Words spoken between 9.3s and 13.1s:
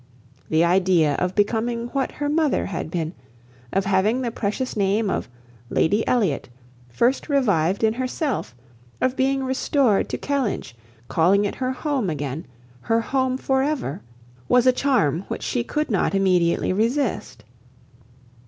restored to Kellynch, calling it her home again, her